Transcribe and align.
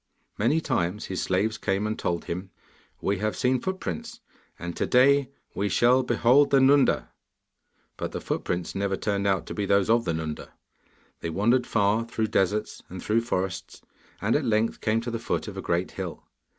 Many 0.39 0.59
times 0.61 1.05
his 1.05 1.21
slaves 1.21 1.59
came 1.59 1.85
and 1.85 1.99
told 1.99 2.25
him, 2.25 2.49
'We 3.01 3.19
have 3.19 3.37
seen 3.37 3.61
footprints, 3.61 4.19
and 4.57 4.75
to 4.75 4.87
day 4.87 5.29
we 5.53 5.69
shall 5.69 6.01
behold 6.01 6.49
the 6.49 6.59
Nunda.' 6.59 7.09
But 7.97 8.11
the 8.11 8.19
footprints 8.19 8.73
never 8.73 8.97
turned 8.97 9.27
out 9.27 9.45
to 9.45 9.53
be 9.53 9.67
those 9.67 9.91
of 9.91 10.05
the 10.05 10.13
Nunda. 10.15 10.53
They 11.19 11.29
wandered 11.29 11.67
far 11.67 12.03
through 12.03 12.29
deserts 12.33 12.81
and 12.89 12.99
through 12.99 13.21
forests, 13.21 13.83
and 14.19 14.35
at 14.35 14.43
length 14.43 14.81
came 14.81 15.01
to 15.01 15.11
the 15.11 15.19
foot 15.19 15.47
of 15.47 15.55
a 15.55 15.61
great 15.61 15.91
hill. 15.91 16.23